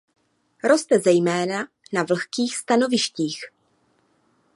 [0.63, 3.41] Roste zejména na vlhkých stanovištích.